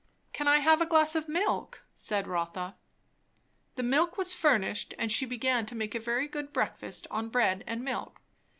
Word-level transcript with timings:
"Can 0.33 0.47
I 0.47 0.57
have 0.61 0.81
a 0.81 0.87
glass 0.87 1.13
of 1.13 1.29
milk?" 1.29 1.85
said 1.93 2.25
Rotha. 2.27 2.75
The 3.75 3.83
milk 3.83 4.17
was 4.17 4.33
furnished, 4.33 4.95
and 4.97 5.11
she 5.11 5.27
began 5.27 5.67
to 5.67 5.75
make 5.75 5.93
a 5.93 5.99
very 5.99 6.27
good 6.27 6.51
breakfast 6.51 7.05
on 7.11 7.29
bread 7.29 7.63
and 7.67 7.83
milk. 7.83 8.19